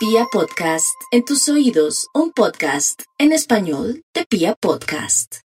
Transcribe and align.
Pia 0.00 0.24
Podcast, 0.32 0.98
en 1.10 1.26
tus 1.26 1.46
oídos, 1.50 2.08
un 2.14 2.32
podcast 2.32 3.02
en 3.18 3.32
español 3.32 4.02
de 4.14 4.24
Pia 4.24 4.54
Podcast. 4.54 5.40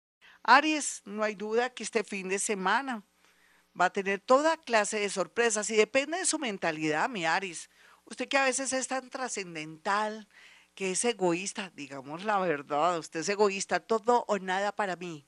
Aries, 0.43 1.01
no 1.05 1.23
hay 1.23 1.35
duda 1.35 1.69
que 1.69 1.83
este 1.83 2.03
fin 2.03 2.27
de 2.27 2.37
semana 2.37 3.05
va 3.79 3.85
a 3.85 3.93
tener 3.93 4.19
toda 4.19 4.57
clase 4.57 4.99
de 4.99 5.09
sorpresas 5.09 5.69
y 5.69 5.77
depende 5.77 6.17
de 6.17 6.25
su 6.25 6.37
mentalidad, 6.37 7.07
mi 7.07 7.23
Aries. 7.23 7.69
Usted 8.03 8.27
que 8.27 8.37
a 8.37 8.43
veces 8.43 8.73
es 8.73 8.89
tan 8.89 9.09
trascendental, 9.09 10.27
que 10.75 10.91
es 10.91 11.05
egoísta, 11.05 11.71
digamos 11.73 12.25
la 12.25 12.37
verdad, 12.39 12.99
usted 12.99 13.21
es 13.21 13.29
egoísta, 13.29 13.79
todo 13.79 14.25
o 14.27 14.37
nada 14.37 14.75
para 14.75 14.97
mí. 14.97 15.25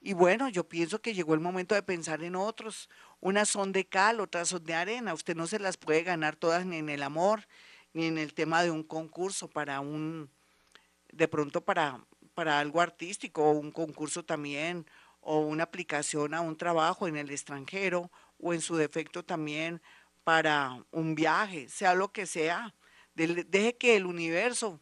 Y 0.00 0.14
bueno, 0.14 0.48
yo 0.48 0.66
pienso 0.66 1.02
que 1.02 1.12
llegó 1.12 1.34
el 1.34 1.40
momento 1.40 1.74
de 1.74 1.82
pensar 1.82 2.22
en 2.22 2.36
otros. 2.36 2.88
Unas 3.20 3.48
son 3.48 3.72
de 3.72 3.84
cal, 3.86 4.20
otras 4.20 4.48
son 4.48 4.64
de 4.64 4.74
arena. 4.74 5.12
Usted 5.12 5.36
no 5.36 5.46
se 5.46 5.58
las 5.58 5.76
puede 5.76 6.02
ganar 6.02 6.36
todas 6.36 6.64
ni 6.64 6.76
en 6.76 6.88
el 6.88 7.02
amor, 7.02 7.48
ni 7.92 8.06
en 8.06 8.18
el 8.18 8.34
tema 8.34 8.62
de 8.62 8.70
un 8.70 8.82
concurso 8.82 9.48
para 9.48 9.80
un, 9.80 10.30
de 11.12 11.28
pronto 11.28 11.64
para, 11.64 12.04
para 12.34 12.58
algo 12.58 12.80
artístico, 12.80 13.44
o 13.44 13.52
un 13.52 13.72
concurso 13.72 14.24
también, 14.24 14.86
o 15.20 15.40
una 15.40 15.64
aplicación 15.64 16.34
a 16.34 16.40
un 16.40 16.56
trabajo 16.56 17.08
en 17.08 17.16
el 17.16 17.30
extranjero, 17.30 18.10
o 18.38 18.54
en 18.54 18.60
su 18.60 18.76
defecto 18.76 19.24
también 19.24 19.82
para 20.24 20.84
un 20.90 21.14
viaje, 21.14 21.68
sea 21.68 21.94
lo 21.94 22.12
que 22.12 22.26
sea. 22.26 22.74
Deje 23.14 23.76
que 23.76 23.96
el 23.96 24.06
universo 24.06 24.80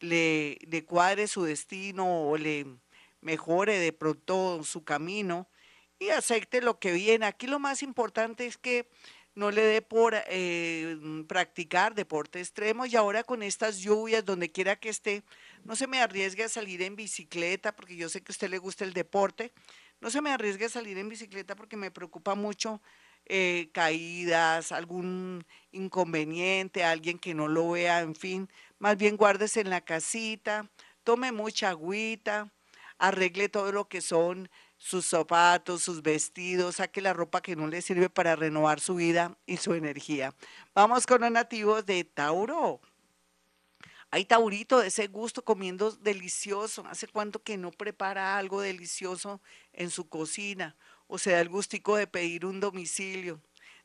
le, 0.00 0.58
le 0.66 0.84
cuadre 0.84 1.28
su 1.28 1.44
destino 1.44 2.28
o 2.28 2.36
le 2.36 2.66
mejore 3.20 3.78
de 3.78 3.92
pronto 3.92 4.62
su 4.64 4.84
camino 4.84 5.48
y 5.98 6.10
acepte 6.10 6.60
lo 6.60 6.78
que 6.78 6.92
viene. 6.92 7.26
Aquí 7.26 7.46
lo 7.46 7.58
más 7.58 7.82
importante 7.82 8.46
es 8.46 8.56
que 8.56 8.88
no 9.38 9.52
le 9.52 9.62
dé 9.62 9.82
por 9.82 10.14
eh, 10.16 10.98
practicar 11.28 11.94
deporte 11.94 12.40
extremo 12.40 12.86
y 12.86 12.96
ahora 12.96 13.22
con 13.22 13.44
estas 13.44 13.78
lluvias, 13.78 14.24
donde 14.24 14.50
quiera 14.50 14.74
que 14.74 14.88
esté, 14.88 15.22
no 15.62 15.76
se 15.76 15.86
me 15.86 16.00
arriesgue 16.00 16.42
a 16.42 16.48
salir 16.48 16.82
en 16.82 16.96
bicicleta, 16.96 17.76
porque 17.76 17.94
yo 17.94 18.08
sé 18.08 18.20
que 18.20 18.32
a 18.32 18.34
usted 18.34 18.50
le 18.50 18.58
gusta 18.58 18.84
el 18.84 18.92
deporte, 18.92 19.52
no 20.00 20.10
se 20.10 20.20
me 20.20 20.32
arriesgue 20.32 20.64
a 20.64 20.68
salir 20.68 20.98
en 20.98 21.08
bicicleta 21.08 21.54
porque 21.54 21.76
me 21.76 21.92
preocupa 21.92 22.34
mucho 22.34 22.82
eh, 23.26 23.70
caídas, 23.72 24.72
algún 24.72 25.46
inconveniente, 25.70 26.82
alguien 26.82 27.20
que 27.20 27.32
no 27.32 27.46
lo 27.46 27.70
vea, 27.70 28.00
en 28.00 28.16
fin, 28.16 28.48
más 28.80 28.96
bien 28.96 29.16
guárdese 29.16 29.60
en 29.60 29.70
la 29.70 29.82
casita, 29.82 30.68
tome 31.04 31.30
mucha 31.30 31.68
agüita, 31.68 32.52
arregle 32.98 33.48
todo 33.48 33.70
lo 33.70 33.88
que 33.88 34.00
son 34.00 34.50
sus 34.78 35.06
zapatos, 35.06 35.82
sus 35.82 36.02
vestidos, 36.02 36.76
saque 36.76 37.00
la 37.00 37.12
ropa 37.12 37.42
que 37.42 37.56
no 37.56 37.66
le 37.66 37.82
sirve 37.82 38.08
para 38.08 38.36
renovar 38.36 38.80
su 38.80 38.94
vida 38.94 39.36
y 39.44 39.56
su 39.58 39.74
energía. 39.74 40.34
Vamos 40.74 41.06
con 41.06 41.20
los 41.20 41.30
nativos 41.30 41.84
de 41.84 42.04
Tauro. 42.04 42.80
Hay 44.10 44.24
Taurito 44.24 44.78
de 44.78 44.86
ese 44.86 45.08
gusto 45.08 45.44
comiendo 45.44 45.90
delicioso. 45.90 46.86
¿Hace 46.86 47.08
cuánto 47.08 47.42
que 47.42 47.58
no 47.58 47.70
prepara 47.72 48.38
algo 48.38 48.62
delicioso 48.62 49.42
en 49.74 49.90
su 49.90 50.08
cocina? 50.08 50.76
O 51.08 51.18
se 51.18 51.32
da 51.32 51.40
el 51.40 51.50
gustico 51.50 51.96
de 51.96 52.06
pedir 52.06 52.46
un 52.46 52.60
domicilio. 52.60 53.42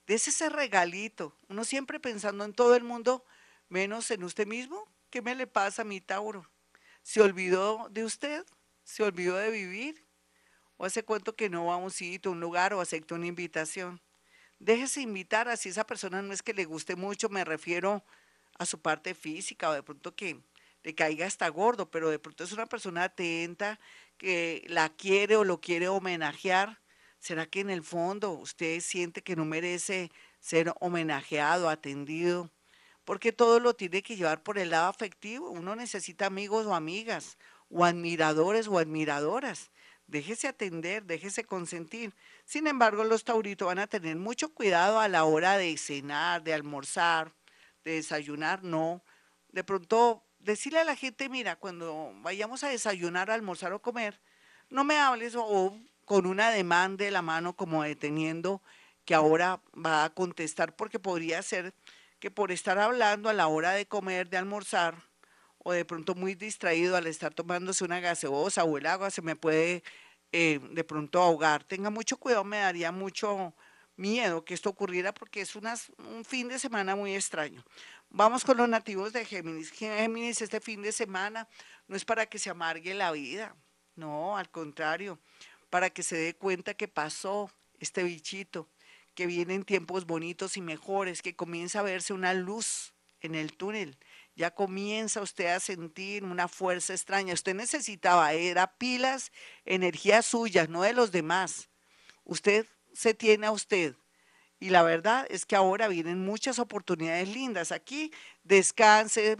De 0.08 0.14
ese 0.14 0.48
regalito. 0.50 1.36
Uno 1.50 1.66
siempre 1.66 2.00
pensando 2.00 2.46
en 2.46 2.54
todo 2.54 2.76
el 2.76 2.84
mundo, 2.84 3.26
menos 3.68 4.12
en 4.12 4.24
usted 4.24 4.48
mismo. 4.48 4.88
¿Qué 5.10 5.22
me 5.22 5.36
le 5.36 5.48
pasa 5.48 5.82
a 5.82 5.86
mi 5.86 6.00
Tauro? 6.00 6.50
¿Se 7.02 7.22
olvidó 7.22 7.90
de 7.92 8.06
usted? 8.06 8.46
¿Se 8.84 9.04
olvidó 9.04 9.36
de 9.36 9.52
vivir? 9.52 10.03
¿O 10.84 10.86
hace 10.86 11.06
cuento 11.06 11.34
que 11.34 11.50
no 11.50 11.68
va 11.68 11.76
a 11.76 11.78
un 11.78 11.92
sitio, 11.92 12.30
un 12.30 12.42
lugar 12.42 12.74
o 12.74 12.82
acepta 12.82 13.16
una 13.16 13.28
invitación? 13.28 14.02
Déjese 14.60 15.00
invitar, 15.00 15.48
así 15.48 15.70
esa 15.70 15.88
persona 15.88 16.22
no 16.22 16.34
es 16.34 16.44
que 16.44 16.54
le 16.54 16.66
guste 16.66 16.98
mucho, 16.98 17.30
me 17.30 17.46
refiero 17.46 18.04
a 18.60 18.66
su 18.66 18.82
parte 18.82 19.14
física 19.14 19.70
o 19.70 19.74
de 19.74 19.82
pronto 19.82 20.14
que 20.14 20.42
le 20.84 20.94
caiga 20.94 21.26
hasta 21.26 21.48
gordo, 21.48 21.90
pero 21.90 22.10
de 22.10 22.20
pronto 22.20 22.44
es 22.44 22.52
una 22.52 22.66
persona 22.66 23.06
atenta 23.06 23.80
que 24.18 24.66
la 24.68 24.90
quiere 24.90 25.38
o 25.38 25.46
lo 25.46 25.62
quiere 25.62 25.88
homenajear. 25.88 26.82
¿Será 27.18 27.46
que 27.46 27.62
en 27.62 27.70
el 27.70 27.82
fondo 27.82 28.32
usted 28.32 28.82
siente 28.82 29.22
que 29.22 29.38
no 29.38 29.46
merece 29.46 30.12
ser 30.42 30.74
homenajeado, 30.82 31.70
atendido? 31.70 32.52
Porque 33.06 33.32
todo 33.32 33.62
lo 33.62 33.74
tiene 33.74 34.04
que 34.04 34.18
llevar 34.18 34.44
por 34.44 34.58
el 34.58 34.72
lado 34.72 34.90
afectivo. 34.90 35.50
Uno 35.50 35.78
necesita 35.78 36.26
amigos 36.26 36.66
o 36.66 36.76
amigas, 36.76 37.38
o 37.70 37.86
admiradores 37.86 38.68
o 38.68 38.80
admiradoras. 38.80 39.72
Déjese 40.08 40.48
atender, 40.48 41.04
déjese 41.04 41.44
consentir. 41.44 42.14
Sin 42.46 42.68
embargo, 42.68 43.04
los 43.04 43.24
tauritos 43.24 43.68
van 43.68 43.80
a 43.80 43.88
tener 43.88 44.16
mucho 44.18 44.54
cuidado 44.54 45.00
a 45.00 45.08
la 45.08 45.24
hora 45.24 45.58
de 45.58 45.76
cenar, 45.78 46.44
de 46.44 46.54
almorzar, 46.54 47.34
de 47.84 47.94
desayunar, 47.94 48.64
no. 48.64 49.04
De 49.50 49.64
pronto, 49.64 50.24
decirle 50.40 50.80
a 50.80 50.84
la 50.84 50.96
gente, 50.96 51.30
mira, 51.30 51.56
cuando 51.56 52.12
vayamos 52.22 52.64
a 52.64 52.70
desayunar, 52.70 53.32
almorzar 53.32 53.74
o 53.74 53.82
comer, 53.82 54.20
no 54.70 54.84
me 54.84 54.98
hables 54.98 55.36
o, 55.36 55.78
con 56.06 56.26
una 56.26 56.52
demanda 56.52 57.06
de 57.06 57.12
la 57.12 57.22
mano 57.22 57.56
como 57.56 57.84
deteniendo 57.84 58.62
que 59.06 59.16
ahora 59.16 59.62
va 59.74 60.04
a 60.04 60.10
contestar 60.14 60.76
porque 60.76 61.00
podría 61.00 61.42
ser 61.42 61.74
que 62.20 62.32
por 62.32 62.52
estar 62.52 62.80
hablando 62.80 63.30
a 63.30 63.34
la 63.34 63.48
hora 63.48 63.72
de 63.72 63.86
comer, 63.86 64.30
de 64.30 64.38
almorzar, 64.38 65.04
o 65.64 65.72
de 65.72 65.86
pronto 65.86 66.16
muy 66.16 66.36
distraído 66.36 66.96
al 66.96 67.08
estar 67.08 67.34
tomándose 67.34 67.84
una 67.84 68.00
gaseosa 68.00 68.64
o 68.64 68.78
el 68.78 68.86
agua, 68.86 69.10
se 69.10 69.22
me 69.22 69.36
puede 69.36 69.84
eh, 70.32 70.60
de 70.72 70.84
pronto 70.84 71.22
ahogar. 71.22 71.64
Tenga 71.64 71.90
mucho 71.90 72.18
cuidado, 72.18 72.44
me 72.44 72.58
daría 72.58 72.92
mucho 72.92 73.54
miedo 73.96 74.44
que 74.44 74.54
esto 74.54 74.70
ocurriera 74.70 75.14
porque 75.14 75.42
es 75.42 75.56
un 75.56 76.26
fin 76.26 76.50
de 76.50 76.60
semana 76.60 76.96
muy 76.96 77.16
extraño. 77.16 77.64
Vamos 78.10 78.44
con 78.44 78.58
los 78.58 78.70
nativos 78.70 79.14
de 79.14 79.26
Géminis. 79.26 79.72
Géminis 79.72 80.42
este 80.42 80.60
fin 80.60 80.82
de 80.82 80.92
semana 80.92 81.48
no 81.88 81.96
es 81.96 82.06
para 82.06 82.26
que 82.26 82.40
se 82.40 82.50
amargue 82.50 82.94
la 82.94 83.12
vida, 83.12 83.56
no, 83.96 84.38
al 84.38 84.50
contrario, 84.50 85.20
para 85.70 85.90
que 85.90 86.04
se 86.04 86.16
dé 86.16 86.36
cuenta 86.36 86.74
que 86.74 86.88
pasó 86.88 87.52
este 87.80 88.04
bichito, 88.04 88.70
que 89.16 89.28
vienen 89.28 89.64
tiempos 89.64 90.06
bonitos 90.06 90.58
y 90.58 90.62
mejores, 90.62 91.22
que 91.22 91.36
comienza 91.36 91.80
a 91.80 91.84
verse 91.84 92.14
una 92.14 92.34
luz 92.34 92.94
en 93.22 93.36
el 93.36 93.56
túnel, 93.56 93.98
ya 94.36 94.52
comienza 94.52 95.22
usted 95.22 95.48
a 95.48 95.60
sentir 95.60 96.24
una 96.24 96.48
fuerza 96.48 96.94
extraña. 96.94 97.34
Usted 97.34 97.56
necesitaba, 97.56 98.34
era 98.34 98.78
pilas, 98.78 99.32
energía 99.66 100.22
suya, 100.22 100.68
no 100.68 100.82
de 100.82 100.94
los 100.94 101.12
demás. 101.12 101.70
Usted 102.24 102.66
se 102.94 103.14
tiene 103.14 103.48
a 103.48 103.52
usted. 103.52 103.96
Y 104.60 104.70
la 104.70 104.82
verdad 104.82 105.28
es 105.30 105.46
que 105.46 105.56
ahora 105.56 105.88
vienen 105.88 106.24
muchas 106.24 106.58
oportunidades 106.58 107.28
lindas. 107.28 107.72
Aquí 107.72 108.12
descanse, 108.44 109.38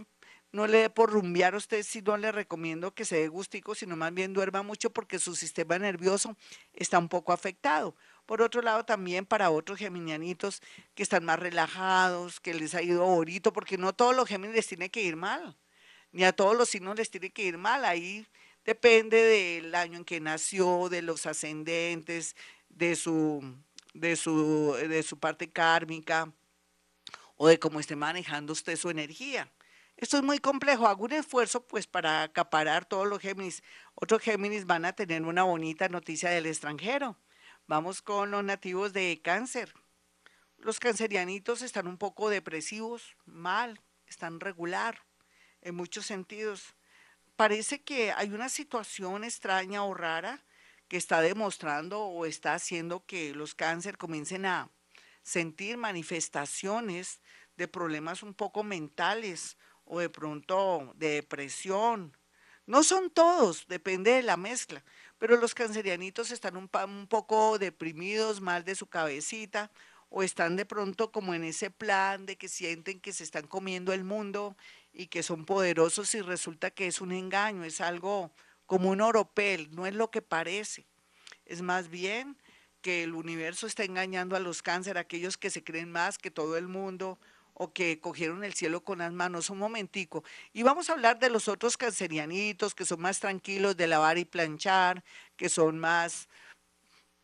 no 0.52 0.66
le 0.66 0.78
dé 0.78 0.90
por 0.90 1.10
rumbear 1.10 1.54
a 1.54 1.56
usted, 1.56 1.82
si 1.82 2.00
no 2.02 2.16
le 2.16 2.30
recomiendo 2.30 2.94
que 2.94 3.04
se 3.04 3.16
dé 3.16 3.28
gustico, 3.28 3.74
sino 3.74 3.96
más 3.96 4.14
bien 4.14 4.32
duerma 4.32 4.62
mucho 4.62 4.90
porque 4.90 5.18
su 5.18 5.34
sistema 5.34 5.78
nervioso 5.78 6.36
está 6.72 6.98
un 6.98 7.08
poco 7.08 7.32
afectado. 7.32 7.96
Por 8.26 8.40
otro 8.40 8.62
lado, 8.62 8.84
también 8.84 9.26
para 9.26 9.50
otros 9.50 9.78
geminianitos 9.78 10.62
que 10.94 11.02
están 11.02 11.24
más 11.24 11.38
relajados, 11.38 12.40
que 12.40 12.54
les 12.54 12.74
ha 12.74 12.82
ido 12.82 13.04
bonito, 13.04 13.52
porque 13.52 13.76
no 13.76 13.92
todos 13.92 14.16
los 14.16 14.28
Géminis 14.28 14.56
les 14.56 14.66
tiene 14.66 14.90
que 14.90 15.02
ir 15.02 15.16
mal, 15.16 15.56
ni 16.12 16.24
a 16.24 16.32
todos 16.32 16.56
los 16.56 16.70
signos 16.70 16.96
les 16.96 17.10
tiene 17.10 17.30
que 17.30 17.44
ir 17.44 17.58
mal. 17.58 17.84
Ahí 17.84 18.26
depende 18.64 19.22
del 19.22 19.74
año 19.74 19.98
en 19.98 20.04
que 20.04 20.20
nació, 20.20 20.88
de 20.88 21.02
los 21.02 21.26
ascendentes, 21.26 22.34
de 22.70 22.96
su, 22.96 23.42
de 23.92 24.16
su, 24.16 24.74
de 24.88 25.02
su 25.02 25.18
parte 25.18 25.50
kármica 25.50 26.32
o 27.36 27.48
de 27.48 27.58
cómo 27.58 27.80
esté 27.80 27.94
manejando 27.94 28.52
usted 28.52 28.76
su 28.76 28.90
energía. 28.90 29.52
Esto 29.96 30.16
es 30.16 30.22
muy 30.22 30.38
complejo. 30.38 30.86
Hago 30.86 31.04
un 31.04 31.12
esfuerzo 31.12 31.66
pues 31.66 31.86
para 31.86 32.22
acaparar 32.22 32.84
todos 32.84 33.06
los 33.06 33.20
Géminis. 33.20 33.62
Otros 33.94 34.22
Géminis 34.22 34.66
van 34.66 34.84
a 34.84 34.92
tener 34.92 35.22
una 35.22 35.44
bonita 35.44 35.88
noticia 35.88 36.30
del 36.30 36.46
extranjero. 36.46 37.16
Vamos 37.66 38.02
con 38.02 38.30
los 38.30 38.44
nativos 38.44 38.92
de 38.92 39.22
cáncer. 39.24 39.72
Los 40.58 40.80
cancerianitos 40.80 41.62
están 41.62 41.86
un 41.86 41.96
poco 41.96 42.28
depresivos, 42.28 43.16
mal, 43.24 43.80
están 44.06 44.38
regular 44.38 45.00
en 45.62 45.74
muchos 45.74 46.04
sentidos. 46.04 46.74
Parece 47.36 47.82
que 47.82 48.12
hay 48.12 48.32
una 48.32 48.50
situación 48.50 49.24
extraña 49.24 49.82
o 49.82 49.94
rara 49.94 50.44
que 50.88 50.98
está 50.98 51.22
demostrando 51.22 52.02
o 52.02 52.26
está 52.26 52.52
haciendo 52.52 53.06
que 53.06 53.34
los 53.34 53.54
cáncer 53.54 53.96
comiencen 53.96 54.44
a 54.44 54.68
sentir 55.22 55.78
manifestaciones 55.78 57.22
de 57.56 57.66
problemas 57.66 58.22
un 58.22 58.34
poco 58.34 58.62
mentales 58.62 59.56
o 59.86 60.00
de 60.00 60.10
pronto 60.10 60.92
de 60.96 61.08
depresión. 61.14 62.14
No 62.66 62.82
son 62.82 63.10
todos, 63.10 63.66
depende 63.68 64.10
de 64.10 64.22
la 64.22 64.36
mezcla, 64.36 64.84
pero 65.24 65.38
los 65.38 65.54
cancerianitos 65.54 66.30
están 66.32 66.54
un, 66.58 66.68
poco 66.68 67.58
deprimidos, 67.58 68.42
mal 68.42 68.62
de 68.62 68.74
su 68.74 68.88
cabecita, 68.88 69.70
o 70.10 70.22
están 70.22 70.54
de 70.54 70.66
pronto 70.66 71.12
como 71.12 71.32
en 71.32 71.44
ese 71.44 71.70
plan 71.70 72.26
de 72.26 72.36
que 72.36 72.46
sienten 72.46 73.00
que 73.00 73.14
se 73.14 73.24
están 73.24 73.46
comiendo 73.46 73.94
el 73.94 74.04
mundo 74.04 74.54
y 74.92 75.06
que 75.06 75.22
son 75.22 75.46
poderosos 75.46 76.14
y 76.14 76.20
resulta 76.20 76.70
que 76.70 76.88
es 76.88 77.00
un 77.00 77.10
engaño, 77.10 77.64
es 77.64 77.80
algo 77.80 78.32
como 78.66 78.90
un 78.90 79.00
oropel, 79.00 79.74
no 79.74 79.86
es 79.86 79.94
lo 79.94 80.10
que 80.10 80.20
parece. 80.20 80.84
Es 81.46 81.62
más 81.62 81.88
bien 81.88 82.36
que 82.82 83.02
el 83.02 83.14
universo 83.14 83.66
está 83.66 83.82
engañando 83.82 84.36
a 84.36 84.40
los 84.40 84.60
cáncer, 84.60 84.98
aquellos 84.98 85.38
que 85.38 85.48
se 85.48 85.64
creen 85.64 85.90
más 85.90 86.18
que 86.18 86.30
todo 86.30 86.58
el 86.58 86.68
mundo 86.68 87.18
o 87.54 87.72
que 87.72 88.00
cogieron 88.00 88.44
el 88.44 88.54
cielo 88.54 88.82
con 88.82 88.98
las 88.98 89.12
manos 89.12 89.48
un 89.48 89.58
momentico. 89.58 90.24
Y 90.52 90.62
vamos 90.62 90.90
a 90.90 90.94
hablar 90.94 91.18
de 91.18 91.30
los 91.30 91.48
otros 91.48 91.76
cancerianitos 91.76 92.74
que 92.74 92.84
son 92.84 93.00
más 93.00 93.20
tranquilos 93.20 93.76
de 93.76 93.86
lavar 93.86 94.18
y 94.18 94.24
planchar, 94.24 95.04
que 95.36 95.48
son 95.48 95.78
más 95.78 96.28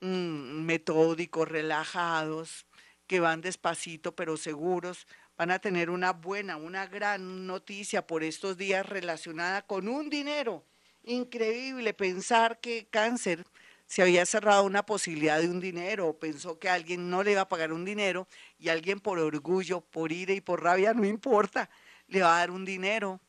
mm, 0.01 0.65
metódicos, 0.65 1.49
relajados, 1.49 2.67
que 3.07 3.21
van 3.21 3.41
despacito 3.41 4.15
pero 4.15 4.37
seguros. 4.37 5.07
Van 5.37 5.51
a 5.51 5.59
tener 5.59 5.91
una 5.91 6.13
buena, 6.13 6.57
una 6.57 6.87
gran 6.87 7.47
noticia 7.47 8.07
por 8.07 8.23
estos 8.23 8.57
días 8.57 8.87
relacionada 8.87 9.63
con 9.63 9.89
un 9.89 10.11
dinero. 10.11 10.65
Increíble 11.03 11.95
pensar 11.95 12.61
que 12.61 12.87
cáncer 12.89 13.45
se 13.91 14.03
había 14.03 14.25
cerrado 14.25 14.63
una 14.63 14.87
posibilidad 14.87 15.41
de 15.41 15.49
un 15.49 15.59
dinero 15.59 16.07
o 16.07 16.17
pensó 16.17 16.61
que 16.61 16.69
alguien 16.69 17.11
no 17.11 17.25
le 17.25 17.33
iba 17.33 17.41
a 17.41 17.49
pagar 17.49 17.73
un 17.73 17.85
dinero 17.85 18.29
y 18.57 18.69
alguien 18.69 19.01
por 19.01 19.19
orgullo, 19.19 19.81
por 19.81 20.13
ira 20.13 20.33
y 20.33 20.41
por 20.41 20.63
rabia, 20.63 20.95
no 20.95 21.05
importa, 21.05 21.69
le 22.07 22.23
va 22.23 22.37
a 22.37 22.39
dar 22.39 22.53
un 22.53 22.65
dinero 22.65 23.21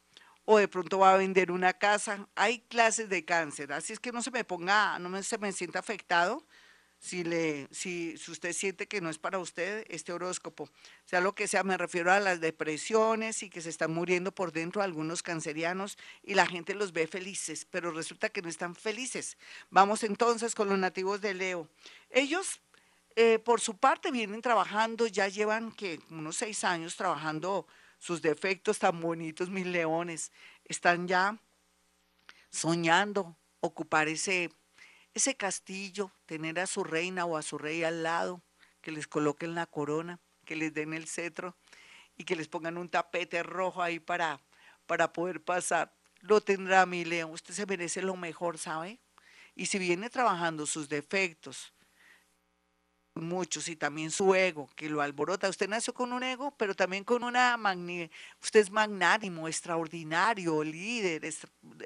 o 0.45 0.59
de 0.59 0.67
pronto 0.67 0.99
va 0.99 1.15
a 1.15 1.17
vender 1.17 1.51
una 1.51 1.73
casa. 1.73 2.27
Hay 2.35 2.59
clases 2.59 3.09
de 3.09 3.25
cáncer, 3.25 3.73
así 3.73 3.91
es 3.91 3.99
que 3.99 4.11
no 4.11 4.21
se 4.21 4.29
me 4.29 4.43
ponga, 4.43 4.99
no 4.99 5.23
se 5.23 5.39
me 5.39 5.51
sienta 5.51 5.79
afectado 5.79 6.45
si, 7.01 7.23
le, 7.23 7.67
si, 7.71 8.15
si, 8.19 8.29
usted 8.29 8.53
siente 8.53 8.87
que 8.87 9.01
no 9.01 9.09
es 9.09 9.17
para 9.17 9.39
usted 9.39 9.85
este 9.89 10.13
horóscopo. 10.13 10.69
Sea 11.03 11.19
lo 11.19 11.33
que 11.33 11.47
sea, 11.47 11.63
me 11.63 11.75
refiero 11.75 12.11
a 12.11 12.19
las 12.19 12.39
depresiones 12.39 13.41
y 13.41 13.49
que 13.49 13.59
se 13.59 13.69
están 13.69 13.91
muriendo 13.91 14.31
por 14.31 14.51
dentro 14.51 14.83
algunos 14.83 15.23
cancerianos 15.23 15.97
y 16.21 16.35
la 16.35 16.45
gente 16.45 16.75
los 16.75 16.93
ve 16.93 17.07
felices, 17.07 17.65
pero 17.65 17.89
resulta 17.89 18.29
que 18.29 18.43
no 18.43 18.49
están 18.49 18.75
felices. 18.75 19.39
Vamos 19.71 20.03
entonces 20.03 20.53
con 20.53 20.69
los 20.69 20.77
nativos 20.77 21.21
de 21.21 21.33
Leo. 21.33 21.67
Ellos, 22.11 22.61
eh, 23.15 23.39
por 23.39 23.61
su 23.61 23.77
parte, 23.77 24.11
vienen 24.11 24.43
trabajando, 24.43 25.07
ya 25.07 25.27
llevan 25.27 25.71
que 25.71 25.99
unos 26.11 26.37
seis 26.37 26.63
años 26.63 26.95
trabajando 26.97 27.65
sus 27.97 28.21
defectos 28.21 28.77
tan 28.77 29.01
bonitos, 29.01 29.49
mis 29.49 29.65
leones. 29.65 30.31
Están 30.65 31.07
ya 31.07 31.39
soñando 32.51 33.35
ocupar 33.59 34.07
ese 34.07 34.51
ese 35.13 35.35
castillo, 35.35 36.11
tener 36.25 36.59
a 36.59 36.67
su 36.67 36.83
reina 36.83 37.25
o 37.25 37.37
a 37.37 37.41
su 37.41 37.57
rey 37.57 37.83
al 37.83 38.03
lado, 38.03 38.41
que 38.81 38.91
les 38.91 39.07
coloquen 39.07 39.55
la 39.55 39.65
corona, 39.65 40.19
que 40.45 40.55
les 40.55 40.73
den 40.73 40.93
el 40.93 41.07
cetro 41.07 41.55
y 42.17 42.23
que 42.23 42.35
les 42.35 42.47
pongan 42.47 42.77
un 42.77 42.89
tapete 42.89 43.43
rojo 43.43 43.81
ahí 43.81 43.99
para, 43.99 44.39
para 44.85 45.13
poder 45.13 45.43
pasar. 45.43 45.93
Lo 46.21 46.41
tendrá 46.41 46.85
mi 46.85 47.05
león, 47.05 47.31
usted 47.31 47.53
se 47.53 47.65
merece 47.65 48.01
lo 48.01 48.15
mejor, 48.15 48.57
¿sabe? 48.57 48.99
Y 49.55 49.65
si 49.65 49.79
viene 49.79 50.09
trabajando 50.09 50.65
sus 50.65 50.87
defectos, 50.87 51.73
muchos 53.15 53.67
y 53.67 53.75
también 53.75 54.11
su 54.11 54.33
ego 54.35 54.69
que 54.75 54.89
lo 54.89 55.01
alborota. 55.01 55.49
Usted 55.49 55.69
nació 55.69 55.93
con 55.93 56.13
un 56.13 56.23
ego, 56.23 56.51
pero 56.57 56.75
también 56.75 57.03
con 57.03 57.23
una 57.23 57.57
magni 57.57 58.09
usted 58.41 58.61
es 58.61 58.71
magnánimo, 58.71 59.47
extraordinario, 59.47 60.63
líder, 60.63 61.25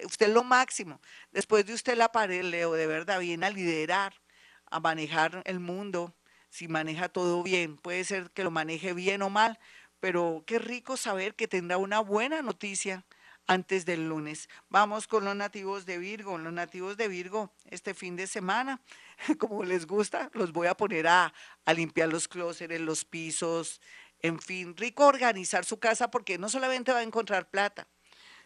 usted 0.05 0.27
es 0.27 0.33
lo 0.33 0.43
máximo. 0.43 1.01
Después 1.31 1.65
de 1.65 1.73
usted 1.73 1.97
la 1.97 2.11
pared, 2.11 2.43
Leo, 2.43 2.73
de 2.73 2.87
verdad 2.87 3.19
viene 3.19 3.45
a 3.45 3.49
liderar, 3.49 4.13
a 4.69 4.79
manejar 4.79 5.41
el 5.45 5.59
mundo, 5.59 6.15
si 6.49 6.67
maneja 6.67 7.09
todo 7.09 7.43
bien. 7.43 7.77
Puede 7.77 8.03
ser 8.03 8.29
que 8.31 8.43
lo 8.43 8.51
maneje 8.51 8.93
bien 8.93 9.21
o 9.21 9.29
mal, 9.29 9.59
pero 9.99 10.43
qué 10.45 10.59
rico 10.59 10.97
saber 10.97 11.35
que 11.35 11.47
tendrá 11.47 11.77
una 11.77 11.99
buena 11.99 12.41
noticia 12.41 13.03
antes 13.47 13.85
del 13.85 14.07
lunes. 14.07 14.49
Vamos 14.69 15.07
con 15.07 15.25
los 15.25 15.35
nativos 15.35 15.85
de 15.85 15.97
Virgo. 15.97 16.37
Los 16.37 16.53
nativos 16.53 16.97
de 16.97 17.07
Virgo 17.07 17.51
este 17.69 17.93
fin 17.93 18.15
de 18.15 18.27
semana, 18.27 18.81
como 19.39 19.63
les 19.63 19.85
gusta, 19.85 20.29
los 20.33 20.51
voy 20.51 20.67
a 20.67 20.75
poner 20.75 21.07
a, 21.07 21.33
a 21.65 21.73
limpiar 21.73 22.09
los 22.09 22.27
clósetes, 22.27 22.81
los 22.81 23.05
pisos, 23.05 23.81
en 24.21 24.39
fin, 24.39 24.75
rico 24.75 25.05
organizar 25.05 25.65
su 25.65 25.79
casa 25.79 26.09
porque 26.09 26.37
no 26.37 26.49
solamente 26.49 26.91
va 26.91 26.99
a 26.99 27.03
encontrar 27.03 27.49
plata, 27.49 27.87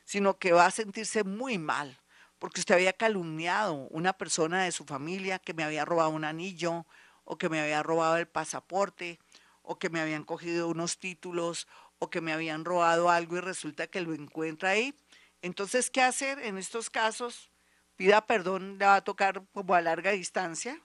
sino 0.03 0.37
que 0.37 0.51
va 0.51 0.65
a 0.65 0.71
sentirse 0.71 1.23
muy 1.23 1.57
mal 1.57 1.99
porque 2.39 2.61
usted 2.61 2.75
había 2.75 2.93
calumniado 2.93 3.73
una 3.89 4.13
persona 4.13 4.63
de 4.63 4.71
su 4.71 4.85
familia 4.85 5.39
que 5.39 5.53
me 5.53 5.63
había 5.63 5.85
robado 5.85 6.09
un 6.09 6.23
anillo 6.23 6.85
o 7.25 7.37
que 7.37 7.49
me 7.49 7.59
había 7.59 7.83
robado 7.83 8.17
el 8.17 8.27
pasaporte 8.27 9.19
o 9.61 9.77
que 9.77 9.89
me 9.89 9.99
habían 9.99 10.23
cogido 10.23 10.69
unos 10.69 10.97
títulos 10.97 11.67
o 11.99 12.09
que 12.09 12.21
me 12.21 12.33
habían 12.33 12.65
robado 12.65 13.09
algo 13.09 13.37
y 13.37 13.41
resulta 13.41 13.87
que 13.87 14.01
lo 14.01 14.13
encuentra 14.13 14.71
ahí. 14.71 14.95
Entonces, 15.41 15.89
¿qué 15.89 16.01
hacer 16.01 16.39
en 16.39 16.57
estos 16.57 16.89
casos? 16.89 17.51
Pida 17.95 18.25
perdón, 18.25 18.77
le 18.77 18.85
va 18.85 18.95
a 18.95 19.03
tocar 19.03 19.43
como 19.53 19.75
a 19.75 19.81
larga 19.81 20.11
distancia 20.11 20.81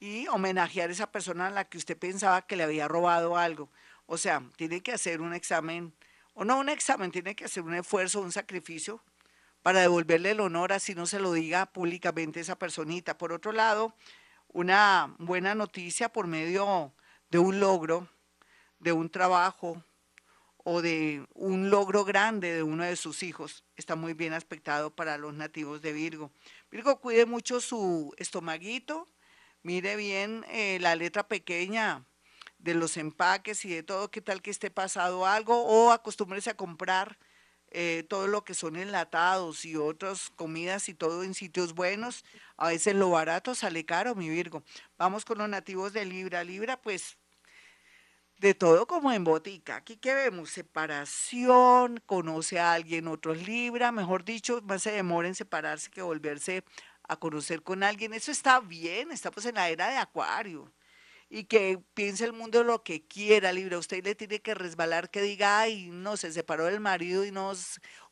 y 0.00 0.26
homenajear 0.28 0.90
a 0.90 0.92
esa 0.92 1.10
persona 1.10 1.46
a 1.46 1.50
la 1.50 1.64
que 1.64 1.78
usted 1.78 1.96
pensaba 1.96 2.42
que 2.42 2.56
le 2.56 2.64
había 2.64 2.88
robado 2.88 3.36
algo. 3.36 3.70
O 4.06 4.18
sea, 4.18 4.42
tiene 4.56 4.82
que 4.82 4.92
hacer 4.92 5.20
un 5.20 5.34
examen, 5.34 5.94
o 6.34 6.44
no 6.44 6.58
un 6.58 6.68
examen, 6.68 7.12
tiene 7.12 7.36
que 7.36 7.44
hacer 7.44 7.62
un 7.62 7.74
esfuerzo, 7.74 8.20
un 8.20 8.32
sacrificio 8.32 9.02
para 9.62 9.80
devolverle 9.80 10.32
el 10.32 10.40
honor, 10.40 10.72
así 10.72 10.94
no 10.94 11.06
se 11.06 11.20
lo 11.20 11.32
diga 11.32 11.66
públicamente 11.66 12.40
esa 12.40 12.56
personita. 12.58 13.18
Por 13.18 13.32
otro 13.32 13.52
lado, 13.52 13.94
una 14.48 15.14
buena 15.18 15.54
noticia 15.54 16.08
por 16.08 16.26
medio 16.26 16.92
de 17.30 17.38
un 17.38 17.60
logro, 17.60 18.08
de 18.78 18.92
un 18.92 19.10
trabajo, 19.10 19.84
o 20.64 20.82
de 20.82 21.26
un 21.34 21.70
logro 21.70 22.04
grande 22.04 22.52
de 22.52 22.62
uno 22.62 22.84
de 22.84 22.96
sus 22.96 23.22
hijos. 23.22 23.64
Está 23.76 23.96
muy 23.96 24.14
bien 24.14 24.32
aspectado 24.32 24.94
para 24.94 25.18
los 25.18 25.34
nativos 25.34 25.82
de 25.82 25.92
Virgo. 25.92 26.32
Virgo, 26.70 27.00
cuide 27.00 27.26
mucho 27.26 27.60
su 27.60 28.14
estomaguito, 28.18 29.06
mire 29.62 29.96
bien 29.96 30.44
eh, 30.48 30.78
la 30.80 30.96
letra 30.96 31.28
pequeña 31.28 32.04
de 32.58 32.74
los 32.74 32.96
empaques 32.96 33.64
y 33.64 33.70
de 33.70 33.82
todo, 33.82 34.10
qué 34.10 34.20
tal 34.20 34.42
que 34.42 34.50
esté 34.50 34.70
pasado 34.70 35.26
algo, 35.26 35.64
o 35.64 35.92
acostúmbrese 35.92 36.50
a 36.50 36.56
comprar 36.56 37.18
eh, 37.72 38.04
todo 38.08 38.26
lo 38.26 38.44
que 38.44 38.54
son 38.54 38.76
enlatados 38.76 39.64
y 39.64 39.76
otras 39.76 40.30
comidas 40.30 40.88
y 40.88 40.94
todo 40.94 41.22
en 41.22 41.34
sitios 41.34 41.74
buenos. 41.74 42.24
A 42.56 42.68
veces 42.68 42.96
lo 42.96 43.10
barato 43.10 43.54
sale 43.54 43.86
caro, 43.86 44.14
mi 44.14 44.28
Virgo. 44.28 44.64
Vamos 44.98 45.24
con 45.24 45.38
los 45.38 45.48
nativos 45.48 45.92
de 45.92 46.04
Libra. 46.04 46.42
Libra, 46.42 46.82
pues 46.82 47.16
de 48.40 48.54
todo 48.54 48.86
como 48.86 49.12
en 49.12 49.22
botica. 49.22 49.76
Aquí 49.76 49.96
que 49.98 50.14
vemos 50.14 50.50
separación, 50.50 52.02
conoce 52.06 52.58
a 52.58 52.72
alguien, 52.72 53.06
otros 53.06 53.46
libra, 53.46 53.92
mejor 53.92 54.24
dicho, 54.24 54.62
más 54.62 54.82
se 54.82 54.92
demora 54.92 55.28
en 55.28 55.34
separarse 55.34 55.90
que 55.90 56.02
volverse 56.02 56.64
a 57.06 57.16
conocer 57.16 57.62
con 57.62 57.82
alguien. 57.82 58.14
Eso 58.14 58.30
está 58.32 58.60
bien, 58.60 59.12
estamos 59.12 59.44
en 59.44 59.56
la 59.56 59.68
era 59.68 59.90
de 59.90 59.98
acuario. 59.98 60.72
Y 61.28 61.44
que 61.44 61.78
piense 61.94 62.24
el 62.24 62.32
mundo 62.32 62.64
lo 62.64 62.82
que 62.82 63.06
quiera, 63.06 63.52
Libra. 63.52 63.78
Usted 63.78 64.04
le 64.04 64.14
tiene 64.16 64.40
que 64.40 64.54
resbalar 64.54 65.10
que 65.10 65.22
diga, 65.22 65.60
ay, 65.60 65.90
no, 65.92 66.16
se 66.16 66.32
separó 66.32 66.64
del 66.64 66.80
marido 66.80 67.24
y 67.24 67.30
no, 67.30 67.52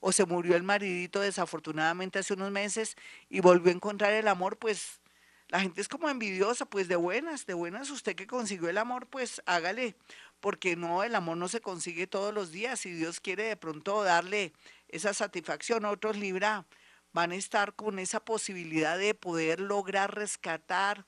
o 0.00 0.12
se 0.12 0.26
murió 0.26 0.56
el 0.56 0.62
maridito 0.62 1.20
desafortunadamente 1.20 2.20
hace 2.20 2.34
unos 2.34 2.52
meses 2.52 2.96
y 3.28 3.40
volvió 3.40 3.72
a 3.72 3.76
encontrar 3.76 4.12
el 4.12 4.28
amor, 4.28 4.58
pues 4.58 5.00
la 5.48 5.60
gente 5.60 5.80
es 5.80 5.88
como 5.88 6.08
envidiosa, 6.08 6.66
pues 6.66 6.88
de 6.88 6.96
buenas, 6.96 7.46
de 7.46 7.54
buenas 7.54 7.90
usted 7.90 8.14
que 8.14 8.26
consiguió 8.26 8.68
el 8.68 8.78
amor, 8.78 9.06
pues 9.06 9.42
hágale, 9.46 9.96
porque 10.40 10.76
no, 10.76 11.02
el 11.02 11.14
amor 11.14 11.38
no 11.38 11.48
se 11.48 11.60
consigue 11.60 12.06
todos 12.06 12.34
los 12.34 12.52
días. 12.52 12.80
Si 12.80 12.92
Dios 12.92 13.20
quiere 13.20 13.44
de 13.44 13.56
pronto 13.56 14.02
darle 14.02 14.52
esa 14.88 15.14
satisfacción, 15.14 15.86
otros 15.86 16.16
Libra 16.16 16.66
van 17.12 17.32
a 17.32 17.36
estar 17.36 17.74
con 17.74 17.98
esa 17.98 18.20
posibilidad 18.20 18.98
de 18.98 19.14
poder 19.14 19.60
lograr 19.60 20.14
rescatar 20.14 21.06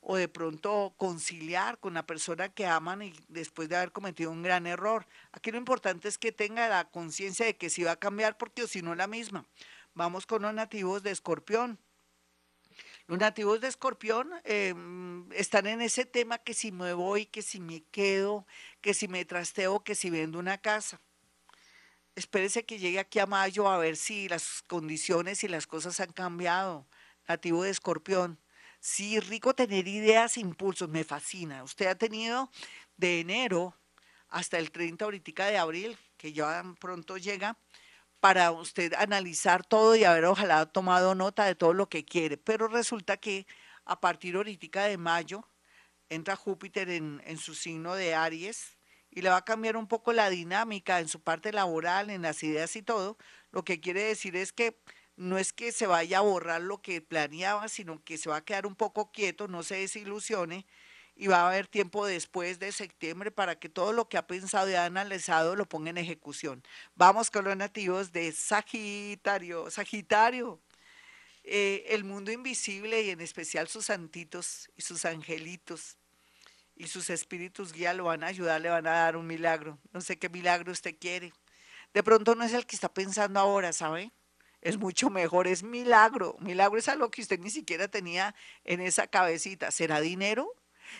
o 0.00 0.16
de 0.16 0.28
pronto 0.28 0.94
conciliar 0.96 1.78
con 1.78 1.94
la 1.94 2.06
persona 2.06 2.48
que 2.48 2.66
aman 2.66 3.02
y 3.02 3.14
después 3.28 3.68
de 3.68 3.76
haber 3.76 3.92
cometido 3.92 4.30
un 4.30 4.42
gran 4.42 4.66
error. 4.66 5.06
Aquí 5.32 5.50
lo 5.50 5.58
importante 5.58 6.08
es 6.08 6.18
que 6.18 6.32
tenga 6.32 6.68
la 6.68 6.84
conciencia 6.84 7.46
de 7.46 7.56
que 7.56 7.70
si 7.70 7.84
va 7.84 7.92
a 7.92 7.96
cambiar 7.96 8.36
porque 8.36 8.66
si 8.66 8.82
no 8.82 8.94
la 8.94 9.06
misma. 9.06 9.46
Vamos 9.94 10.26
con 10.26 10.42
los 10.42 10.54
nativos 10.54 11.02
de 11.02 11.10
Escorpión. 11.10 11.78
Los 13.06 13.18
nativos 13.18 13.60
de 13.60 13.68
Escorpión 13.68 14.30
em, 14.44 15.30
están 15.32 15.66
en 15.66 15.82
ese 15.82 16.06
tema 16.06 16.38
que 16.38 16.54
si 16.54 16.72
me 16.72 16.94
voy, 16.94 17.26
que 17.26 17.42
si 17.42 17.60
me 17.60 17.84
quedo, 17.90 18.46
que 18.80 18.94
si 18.94 19.08
me 19.08 19.26
trasteo, 19.26 19.84
que 19.84 19.94
si 19.94 20.08
vendo 20.08 20.38
una 20.38 20.56
casa. 20.56 21.02
Espérese 22.14 22.64
que 22.64 22.78
llegue 22.78 22.98
aquí 22.98 23.18
a 23.18 23.26
mayo 23.26 23.68
a 23.68 23.76
ver 23.76 23.96
si 23.96 24.26
las 24.28 24.62
condiciones 24.66 25.44
y 25.44 25.48
las 25.48 25.66
cosas 25.66 26.00
han 26.00 26.12
cambiado. 26.12 26.86
Nativo 27.28 27.62
de 27.62 27.70
Escorpión. 27.70 28.40
Sí, 28.80 29.20
rico 29.20 29.54
tener 29.54 29.86
ideas, 29.86 30.38
impulsos, 30.38 30.88
me 30.88 31.04
fascina. 31.04 31.62
Usted 31.62 31.86
ha 31.86 31.96
tenido 31.96 32.50
de 32.96 33.20
enero 33.20 33.76
hasta 34.28 34.58
el 34.58 34.70
30 34.70 35.04
ahorita 35.04 35.46
de 35.46 35.58
abril, 35.58 35.98
que 36.16 36.32
ya 36.32 36.62
pronto 36.80 37.18
llega, 37.18 37.58
para 38.24 38.52
usted 38.52 38.94
analizar 38.94 39.66
todo 39.66 39.96
y 39.96 40.04
haber 40.04 40.24
ojalá 40.24 40.64
tomado 40.64 41.14
nota 41.14 41.44
de 41.44 41.54
todo 41.54 41.74
lo 41.74 41.90
que 41.90 42.06
quiere. 42.06 42.38
Pero 42.38 42.68
resulta 42.68 43.18
que 43.18 43.46
a 43.84 44.00
partir 44.00 44.36
ahorita 44.36 44.84
de 44.84 44.96
mayo 44.96 45.46
entra 46.08 46.34
Júpiter 46.34 46.88
en, 46.88 47.20
en 47.26 47.36
su 47.36 47.54
signo 47.54 47.94
de 47.94 48.14
Aries 48.14 48.78
y 49.10 49.20
le 49.20 49.28
va 49.28 49.36
a 49.36 49.44
cambiar 49.44 49.76
un 49.76 49.86
poco 49.88 50.14
la 50.14 50.30
dinámica 50.30 51.00
en 51.00 51.08
su 51.08 51.20
parte 51.20 51.52
laboral, 51.52 52.08
en 52.08 52.22
las 52.22 52.42
ideas 52.42 52.74
y 52.76 52.82
todo. 52.82 53.18
Lo 53.50 53.62
que 53.62 53.78
quiere 53.78 54.04
decir 54.04 54.36
es 54.36 54.54
que 54.54 54.80
no 55.16 55.36
es 55.36 55.52
que 55.52 55.70
se 55.70 55.86
vaya 55.86 56.20
a 56.20 56.22
borrar 56.22 56.62
lo 56.62 56.80
que 56.80 57.02
planeaba, 57.02 57.68
sino 57.68 58.02
que 58.04 58.16
se 58.16 58.30
va 58.30 58.36
a 58.36 58.44
quedar 58.46 58.64
un 58.64 58.74
poco 58.74 59.12
quieto, 59.12 59.48
no 59.48 59.62
se 59.62 59.76
desilusione 59.76 60.64
y 61.16 61.28
va 61.28 61.42
a 61.42 61.48
haber 61.48 61.68
tiempo 61.68 62.06
después 62.06 62.58
de 62.58 62.72
septiembre 62.72 63.30
para 63.30 63.58
que 63.58 63.68
todo 63.68 63.92
lo 63.92 64.08
que 64.08 64.18
ha 64.18 64.26
pensado 64.26 64.68
y 64.68 64.74
ha 64.74 64.84
analizado 64.84 65.54
lo 65.54 65.68
ponga 65.68 65.90
en 65.90 65.98
ejecución. 65.98 66.62
Vamos 66.96 67.30
con 67.30 67.44
los 67.44 67.56
nativos 67.56 68.12
de 68.12 68.32
Sagitario. 68.32 69.70
Sagitario, 69.70 70.60
eh, 71.44 71.84
el 71.90 72.04
mundo 72.04 72.32
invisible 72.32 73.02
y 73.02 73.10
en 73.10 73.20
especial 73.20 73.68
sus 73.68 73.86
santitos 73.86 74.70
y 74.76 74.82
sus 74.82 75.04
angelitos 75.04 75.98
y 76.76 76.88
sus 76.88 77.10
espíritus 77.10 77.72
guía 77.72 77.94
lo 77.94 78.04
van 78.04 78.24
a 78.24 78.26
ayudar, 78.26 78.60
le 78.60 78.68
van 78.68 78.86
a 78.86 78.92
dar 78.92 79.16
un 79.16 79.26
milagro. 79.26 79.78
No 79.92 80.00
sé 80.00 80.18
qué 80.18 80.28
milagro 80.28 80.72
usted 80.72 80.96
quiere. 80.98 81.32
De 81.92 82.02
pronto 82.02 82.34
no 82.34 82.42
es 82.42 82.52
el 82.52 82.66
que 82.66 82.74
está 82.74 82.92
pensando 82.92 83.38
ahora, 83.38 83.72
¿sabe? 83.72 84.10
Es 84.60 84.78
mucho 84.78 85.10
mejor, 85.10 85.46
es 85.46 85.62
milagro. 85.62 86.36
Milagro 86.40 86.78
es 86.78 86.88
algo 86.88 87.10
que 87.10 87.22
usted 87.22 87.38
ni 87.38 87.50
siquiera 87.50 87.86
tenía 87.86 88.34
en 88.64 88.80
esa 88.80 89.06
cabecita. 89.06 89.70
¿Será 89.70 90.00
dinero? 90.00 90.52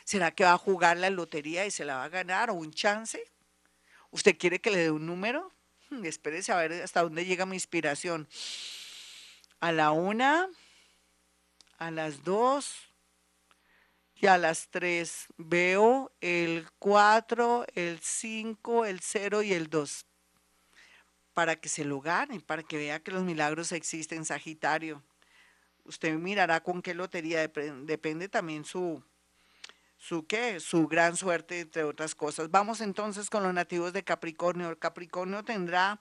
¿Será 0.05 0.31
que 0.31 0.45
va 0.45 0.53
a 0.53 0.59
jugar 0.59 0.97
la 0.97 1.11
lotería 1.11 1.67
y 1.67 1.71
se 1.71 1.85
la 1.85 1.97
va 1.97 2.05
a 2.05 2.09
ganar 2.09 2.51
o 2.51 2.55
un 2.55 2.73
chance? 2.73 3.23
¿Usted 4.11 4.37
quiere 4.39 4.61
que 4.61 4.71
le 4.71 4.79
dé 4.79 4.91
un 4.91 5.07
número? 5.07 5.53
Hmm, 5.91 6.05
espérese 6.05 6.53
a 6.53 6.57
ver 6.57 6.83
hasta 6.83 7.03
dónde 7.03 7.27
llega 7.27 7.47
mi 7.47 7.57
inspiración. 7.57 8.29
A 9.61 9.73
la 9.73 9.91
una, 9.91 10.49
a 11.79 11.91
las 11.91 12.23
dos 12.23 12.77
y 14.15 14.27
a 14.27 14.39
las 14.39 14.69
tres 14.69 15.27
veo 15.37 16.13
el 16.21 16.69
cuatro, 16.79 17.67
el 17.75 18.01
cinco, 18.01 18.85
el 18.85 19.01
cero 19.01 19.43
y 19.43 19.53
el 19.53 19.69
dos. 19.69 20.07
Para 21.33 21.57
que 21.57 21.69
se 21.69 21.85
lo 21.85 22.01
gane, 22.01 22.41
para 22.41 22.63
que 22.63 22.77
vea 22.77 23.01
que 23.01 23.11
los 23.11 23.25
milagros 23.25 23.73
existen, 23.73 24.25
Sagitario. 24.25 25.03
Usted 25.85 26.15
mirará 26.15 26.63
con 26.63 26.81
qué 26.81 26.95
lotería 26.95 27.47
depende 27.49 28.29
también 28.29 28.65
su, 28.65 29.03
su 30.07 30.27
qué, 30.27 30.61
su 30.61 30.87
gran 30.87 31.17
suerte, 31.17 31.61
entre 31.61 31.83
otras 31.83 32.15
cosas. 32.15 32.51
Vamos 32.51 32.83
entonces 32.83 33.31
con 33.31 33.43
los 33.43 33.55
nativos 33.55 33.95
de 33.95 34.05
Capricornio. 34.05 34.69
El 34.69 34.79
Capricornio 34.79 35.43
tendrá 35.43 35.99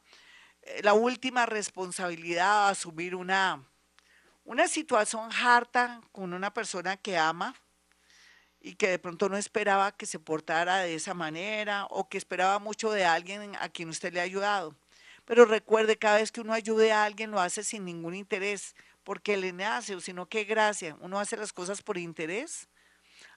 eh, 0.62 0.82
la 0.84 0.94
última 0.94 1.46
responsabilidad 1.46 2.68
a 2.68 2.70
asumir 2.70 3.16
una, 3.16 3.64
una 4.44 4.68
situación 4.68 5.30
harta 5.32 6.02
con 6.12 6.34
una 6.34 6.54
persona 6.54 6.98
que 6.98 7.18
ama 7.18 7.56
y 8.60 8.76
que 8.76 8.90
de 8.90 9.00
pronto 9.00 9.30
no 9.30 9.38
esperaba 9.38 9.94
que 9.94 10.06
se 10.06 10.20
portara 10.20 10.80
de 10.80 10.96
esa 10.96 11.14
manera 11.14 11.86
o 11.90 12.10
que 12.10 12.18
esperaba 12.18 12.60
mucho 12.60 12.92
de 12.92 13.06
alguien 13.06 13.56
a 13.62 13.70
quien 13.70 13.88
usted 13.88 14.12
le 14.12 14.20
ha 14.20 14.24
ayudado. 14.24 14.76
Pero 15.24 15.46
recuerde, 15.46 15.98
cada 15.98 16.18
vez 16.18 16.30
que 16.34 16.42
uno 16.42 16.52
ayude 16.52 16.92
a 16.92 17.06
alguien 17.06 17.32
lo 17.32 17.40
hace 17.40 17.64
sin 17.64 17.86
ningún 17.86 18.16
interés, 18.16 18.76
porque 19.06 19.38
le 19.38 19.54
nace, 19.54 20.02
sino 20.02 20.28
que 20.28 20.44
gracia. 20.44 20.98
Uno 21.00 21.22
hace 21.22 21.38
las 21.38 21.54
cosas 21.54 21.82
por 21.82 21.98
interés 21.98 22.68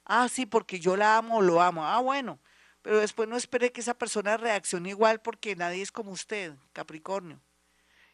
Ah, 0.06 0.28
sí, 0.28 0.46
porque 0.46 0.78
yo 0.78 0.96
la 0.96 1.18
amo 1.18 1.38
o 1.38 1.42
lo 1.42 1.60
amo. 1.60 1.84
Ah, 1.84 2.00
bueno, 2.00 2.38
pero 2.80 3.00
después 3.00 3.28
no 3.28 3.36
espere 3.36 3.72
que 3.72 3.80
esa 3.80 3.94
persona 3.94 4.36
reaccione 4.36 4.90
igual 4.90 5.20
porque 5.20 5.56
nadie 5.56 5.82
es 5.82 5.90
como 5.90 6.12
usted, 6.12 6.54
Capricornio. 6.72 7.40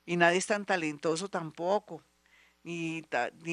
Y 0.07 0.17
nadie 0.17 0.39
es 0.39 0.47
tan 0.47 0.65
talentoso 0.65 1.29
tampoco, 1.29 2.03
ni, 2.63 3.03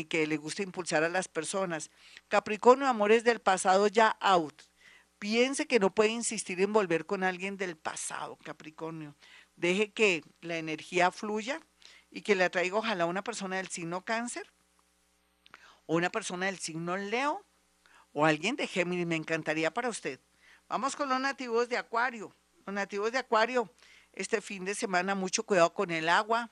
que 0.09 0.25
le 0.25 0.37
guste 0.37 0.63
impulsar 0.63 1.03
a 1.03 1.09
las 1.09 1.27
personas. 1.27 1.91
Capricornio, 2.29 2.87
amores 2.87 3.25
del 3.25 3.41
pasado 3.41 3.87
ya 3.87 4.17
out. 4.21 4.63
Piense 5.19 5.67
que 5.67 5.79
no 5.79 5.93
puede 5.93 6.11
insistir 6.11 6.61
en 6.61 6.71
volver 6.71 7.05
con 7.05 7.25
alguien 7.25 7.57
del 7.57 7.75
pasado, 7.75 8.37
Capricornio. 8.37 9.15
Deje 9.57 9.91
que 9.91 10.23
la 10.39 10.57
energía 10.57 11.11
fluya 11.11 11.59
y 12.09 12.21
que 12.21 12.35
le 12.35 12.45
atraiga 12.45 12.77
ojalá 12.77 13.05
una 13.05 13.23
persona 13.23 13.57
del 13.57 13.67
signo 13.67 14.05
cáncer 14.05 14.49
o 15.85 15.97
una 15.97 16.09
persona 16.09 16.45
del 16.45 16.59
signo 16.59 16.95
Leo 16.95 17.45
o 18.13 18.25
alguien 18.25 18.55
de 18.55 18.67
Géminis, 18.67 19.05
me 19.05 19.15
encantaría 19.15 19.71
para 19.71 19.89
usted. 19.89 20.19
Vamos 20.67 20.95
con 20.95 21.09
los 21.09 21.19
nativos 21.19 21.69
de 21.69 21.77
Acuario. 21.77 22.35
Los 22.65 22.73
nativos 22.73 23.11
de 23.11 23.17
Acuario, 23.19 23.73
este 24.13 24.41
fin 24.41 24.65
de 24.65 24.75
semana, 24.75 25.15
mucho 25.15 25.43
cuidado 25.43 25.73
con 25.73 25.91
el 25.91 26.09
agua, 26.09 26.51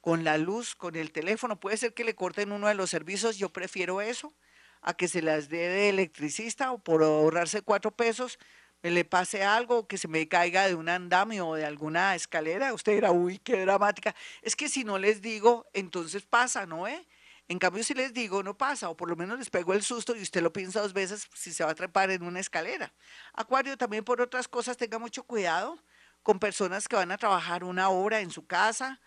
con 0.00 0.24
la 0.24 0.38
luz, 0.38 0.74
con 0.74 0.96
el 0.96 1.12
teléfono. 1.12 1.58
Puede 1.58 1.76
ser 1.76 1.94
que 1.94 2.04
le 2.04 2.14
corten 2.14 2.52
uno 2.52 2.68
de 2.68 2.74
los 2.74 2.90
servicios, 2.90 3.38
yo 3.38 3.48
prefiero 3.50 4.00
eso, 4.00 4.34
a 4.82 4.94
que 4.94 5.08
se 5.08 5.22
las 5.22 5.48
dé 5.48 5.68
de 5.68 5.88
electricista 5.88 6.72
o 6.72 6.78
por 6.78 7.02
ahorrarse 7.02 7.62
cuatro 7.62 7.90
pesos, 7.90 8.38
me 8.82 8.90
le 8.90 9.04
pase 9.04 9.42
algo, 9.42 9.88
que 9.88 9.98
se 9.98 10.06
me 10.06 10.28
caiga 10.28 10.68
de 10.68 10.74
un 10.74 10.88
andamio 10.88 11.48
o 11.48 11.54
de 11.56 11.64
alguna 11.64 12.14
escalera. 12.14 12.72
Usted 12.72 12.92
dirá, 12.92 13.10
uy, 13.10 13.38
qué 13.38 13.60
dramática. 13.62 14.14
Es 14.42 14.54
que 14.54 14.68
si 14.68 14.84
no 14.84 14.98
les 14.98 15.22
digo, 15.22 15.66
entonces 15.72 16.24
pasa, 16.24 16.66
¿no? 16.66 16.86
Eh? 16.86 17.04
En 17.48 17.58
cambio, 17.58 17.84
si 17.84 17.94
les 17.94 18.12
digo, 18.12 18.42
no 18.42 18.58
pasa, 18.58 18.88
o 18.88 18.96
por 18.96 19.08
lo 19.08 19.14
menos 19.14 19.38
les 19.38 19.50
pego 19.50 19.72
el 19.72 19.82
susto 19.82 20.16
y 20.16 20.22
usted 20.22 20.42
lo 20.42 20.52
piensa 20.52 20.80
dos 20.80 20.92
veces 20.92 21.28
si 21.34 21.52
se 21.52 21.64
va 21.64 21.70
a 21.70 21.74
trepar 21.74 22.10
en 22.10 22.24
una 22.24 22.40
escalera. 22.40 22.92
Acuario, 23.34 23.78
también 23.78 24.04
por 24.04 24.20
otras 24.20 24.48
cosas, 24.48 24.76
tenga 24.76 24.98
mucho 24.98 25.22
cuidado 25.22 25.78
con 26.24 26.40
personas 26.40 26.88
que 26.88 26.96
van 26.96 27.12
a 27.12 27.18
trabajar 27.18 27.62
una 27.62 27.88
hora 27.88 28.20
en 28.20 28.32
su 28.32 28.46
casa, 28.46 29.00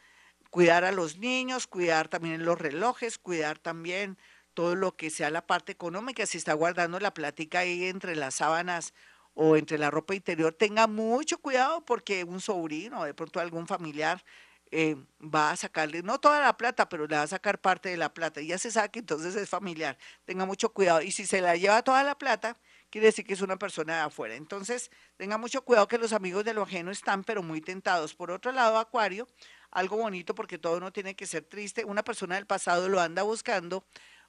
cuidar 0.50 0.86
a 0.86 0.94
los 0.94 1.18
niños, 1.18 1.68
cuidar 1.68 2.08
también 2.08 2.46
los 2.46 2.58
relojes, 2.58 3.18
cuidar 3.18 3.60
también 3.60 4.18
todo 4.54 4.76
lo 4.76 4.96
que 4.96 5.10
sea 5.10 5.30
la 5.30 5.46
parte 5.46 5.74
económica, 5.74 6.26
si 6.26 6.38
está 6.38 6.54
guardando 6.54 7.00
la 7.00 7.14
plática 7.14 7.60
ahí 7.60 7.86
entre 7.86 8.16
las 8.16 8.36
sábanas 8.36 8.94
o 9.34 9.58
entre 9.58 9.78
la 9.78 9.92
ropa 9.92 10.16
interior, 10.16 10.54
tenga 10.54 10.88
mucho 10.88 11.38
cuidado 11.38 11.86
porque 11.86 12.24
un 12.24 12.42
sobrino 12.42 13.04
de 13.04 13.14
pronto 13.14 13.40
algún 13.40 13.68
familiar 13.68 14.24
eh, 14.72 14.96
va 15.22 15.52
a 15.52 15.56
sacarle, 15.56 16.04
no 16.04 16.20
toda 16.20 16.40
la 16.40 16.56
plata, 16.58 16.88
pero 16.90 17.08
le 17.08 17.16
va 17.16 17.24
a 17.24 17.28
sacar 17.28 17.60
parte 17.60 17.90
de 17.90 17.98
la 17.98 18.14
plata. 18.14 18.42
Y 18.42 18.48
ya 18.48 18.58
se 18.58 18.72
sabe 18.72 18.90
que 18.90 19.00
entonces 19.00 19.36
es 19.36 19.50
familiar. 19.50 19.98
Tenga 20.26 20.46
mucho 20.46 20.70
cuidado. 20.74 21.02
Y 21.02 21.12
si 21.12 21.26
se 21.26 21.42
la 21.42 21.56
lleva 21.56 21.82
toda 21.84 22.04
la 22.04 22.18
plata, 22.18 22.58
quiere 22.90 23.08
decir 23.08 23.26
que 23.26 23.34
es 23.34 23.42
una 23.42 23.58
persona 23.58 23.96
de 23.96 24.02
afuera. 24.02 24.36
Entonces, 24.36 24.92
tenga 25.18 25.38
mucho 25.38 25.64
cuidado 25.64 25.88
que 25.88 25.98
los 25.98 26.14
amigos 26.14 26.46
de 26.46 26.54
lo 26.54 26.64
ajeno 26.64 26.92
están, 26.92 27.24
pero 27.24 27.44
muy 27.44 27.62
tentados. 27.62 28.14
Por 28.14 28.32
otro 28.32 28.52
lado, 28.52 28.78
Acuario, 28.78 29.28
algo 29.72 29.98
bonito 29.98 30.36
porque 30.36 30.58
todo 30.58 30.80
no 30.80 30.92
tiene 30.92 31.16
que 31.16 31.26
ser 31.26 31.44
triste. 31.44 31.86
Una 31.86 32.04
persona 32.04 32.36
del 32.36 32.46
pasado 32.46 32.90
lo 32.90 33.00
anda 33.02 33.24
buscando 33.24 33.86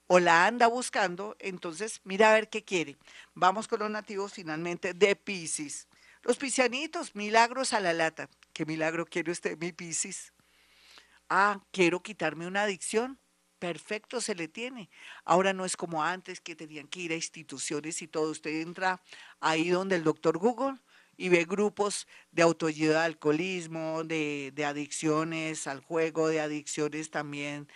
o 0.06 0.18
la 0.18 0.47
anda 0.47 0.66
buscando, 0.66 1.37
entonces 1.38 2.00
mira 2.02 2.30
a 2.30 2.35
ver 2.35 2.49
qué 2.49 2.64
quiere. 2.64 2.97
Vamos 3.35 3.68
con 3.68 3.78
los 3.78 3.90
nativos 3.90 4.32
finalmente 4.32 4.92
de 4.92 5.14
Pisces. 5.14 5.87
Los 6.23 6.37
piscianitos, 6.37 7.14
milagros 7.14 7.73
a 7.73 7.80
la 7.80 7.92
lata. 7.92 8.28
¿Qué 8.52 8.66
milagro 8.66 9.07
quiere 9.07 9.33
usted, 9.33 9.59
mi 9.59 9.73
Piscis? 9.73 10.33
Ah, 11.28 11.62
quiero 11.73 12.02
quitarme 12.02 12.47
una 12.47 12.62
adicción. 12.64 13.19
Perfecto, 13.59 14.21
se 14.21 14.35
le 14.35 14.49
tiene. 14.49 14.90
Ahora 15.25 15.52
no 15.52 15.64
es 15.64 15.76
como 15.76 16.02
antes 16.02 16.40
que 16.40 16.57
tenían 16.57 16.88
que 16.88 17.00
ir 17.00 17.12
a 17.12 17.16
instituciones 17.16 18.00
y 18.02 18.09
todo. 18.09 18.30
Usted 18.30 18.62
entra 18.62 19.02
ahí 19.40 19.69
donde 19.69 19.97
el 19.97 20.04
doctor 20.04 20.38
Google 20.38 20.78
y 21.16 21.28
ve 21.28 21.45
grupos 21.45 22.07
de 22.33 22.42
autoayuda 22.42 23.04
alcoholismo, 23.04 24.02
de, 24.04 24.52
de 24.54 24.64
adicciones 24.64 25.66
al 25.66 25.80
juego, 25.80 26.28
de 26.28 26.40
adicciones 26.40 27.11
también 27.11 27.69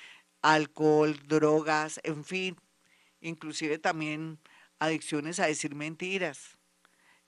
alcohol, 0.43 1.19
drogas, 1.26 2.00
en 2.04 2.25
fin, 2.25 2.57
inclusive 3.21 3.78
también 3.78 4.40
adicciones 4.78 5.40
a 5.40 5.47
decir 5.47 5.75
mentiras. 5.75 6.59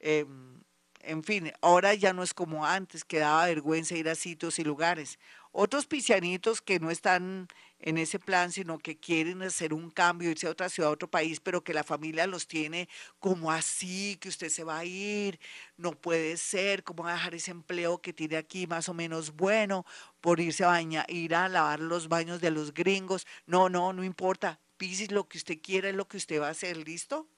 Em, 0.00 0.62
en 1.06 1.22
fin, 1.24 1.52
ahora 1.62 1.94
ya 1.94 2.12
no 2.12 2.22
es 2.22 2.34
como 2.34 2.66
antes, 2.66 3.04
que 3.04 3.18
daba 3.18 3.46
vergüenza 3.46 3.96
ir 3.96 4.08
a 4.08 4.14
sitios 4.14 4.58
y 4.58 4.64
lugares. 4.64 5.18
Otros 5.52 5.86
pisianitos 5.86 6.60
que 6.60 6.78
no 6.80 6.90
están 6.90 7.48
en 7.78 7.98
ese 7.98 8.18
plan, 8.18 8.52
sino 8.52 8.78
que 8.78 8.98
quieren 8.98 9.42
hacer 9.42 9.72
un 9.72 9.90
cambio, 9.90 10.30
irse 10.30 10.46
a 10.46 10.50
otra 10.50 10.68
ciudad, 10.68 10.90
a 10.90 10.92
otro 10.92 11.08
país, 11.10 11.40
pero 11.40 11.62
que 11.64 11.74
la 11.74 11.84
familia 11.84 12.26
los 12.26 12.46
tiene 12.46 12.88
como 13.20 13.50
así, 13.52 14.16
que 14.20 14.28
usted 14.28 14.48
se 14.48 14.64
va 14.64 14.78
a 14.78 14.84
ir, 14.84 15.38
no 15.76 15.92
puede 15.92 16.36
ser, 16.36 16.82
cómo 16.84 17.04
va 17.04 17.10
a 17.10 17.14
dejar 17.14 17.34
ese 17.34 17.50
empleo 17.50 17.98
que 18.02 18.12
tiene 18.12 18.36
aquí 18.36 18.66
más 18.66 18.88
o 18.88 18.94
menos 18.94 19.34
bueno 19.36 19.86
por 20.20 20.40
irse 20.40 20.64
a 20.64 20.68
bañar, 20.68 21.06
ir 21.10 21.34
a 21.34 21.48
lavar 21.48 21.80
los 21.80 22.08
baños 22.08 22.40
de 22.40 22.50
los 22.50 22.74
gringos. 22.74 23.26
No, 23.46 23.68
no, 23.68 23.92
no 23.92 24.04
importa. 24.04 24.60
Pisis 24.76 25.10
lo 25.10 25.28
que 25.28 25.38
usted 25.38 25.58
quiera 25.62 25.88
es 25.88 25.94
lo 25.94 26.08
que 26.08 26.16
usted 26.18 26.40
va 26.40 26.48
a 26.48 26.50
hacer, 26.50 26.76
¿listo? 26.76 27.28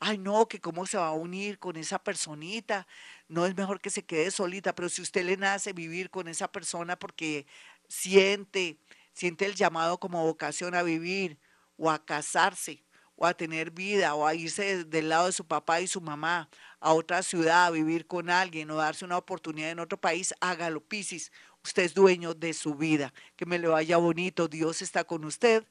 Ay 0.00 0.18
no, 0.18 0.46
que 0.48 0.60
cómo 0.60 0.86
se 0.86 0.96
va 0.96 1.08
a 1.08 1.12
unir 1.12 1.58
con 1.58 1.76
esa 1.76 1.98
personita, 1.98 2.86
no 3.28 3.46
es 3.46 3.56
mejor 3.56 3.80
que 3.80 3.90
se 3.90 4.04
quede 4.04 4.30
solita, 4.30 4.74
pero 4.74 4.88
si 4.88 5.02
usted 5.02 5.24
le 5.24 5.36
nace 5.36 5.72
vivir 5.72 6.10
con 6.10 6.28
esa 6.28 6.50
persona 6.50 6.96
porque 6.96 7.46
siente, 7.88 8.78
siente 9.12 9.46
el 9.46 9.54
llamado 9.54 9.98
como 9.98 10.24
vocación 10.24 10.74
a 10.74 10.82
vivir 10.82 11.38
o 11.76 11.90
a 11.90 12.04
casarse 12.04 12.84
o 13.16 13.26
a 13.26 13.34
tener 13.34 13.70
vida 13.70 14.14
o 14.14 14.26
a 14.26 14.34
irse 14.34 14.84
del 14.84 15.08
lado 15.08 15.26
de 15.26 15.32
su 15.32 15.46
papá 15.46 15.80
y 15.80 15.86
su 15.86 16.00
mamá 16.00 16.48
a 16.80 16.92
otra 16.92 17.22
ciudad 17.22 17.66
a 17.66 17.70
vivir 17.70 18.06
con 18.06 18.28
alguien 18.28 18.70
o 18.70 18.76
darse 18.76 19.04
una 19.04 19.16
oportunidad 19.16 19.70
en 19.70 19.78
otro 19.78 19.98
país, 19.98 20.34
hágalo, 20.40 20.80
Piscis. 20.80 21.32
Usted 21.64 21.84
es 21.84 21.94
dueño 21.94 22.34
de 22.34 22.52
su 22.52 22.74
vida. 22.74 23.14
Que 23.36 23.46
me 23.46 23.58
le 23.58 23.68
vaya 23.68 23.96
bonito. 23.96 24.48
Dios 24.48 24.82
está 24.82 25.04
con 25.04 25.24
usted 25.24 25.64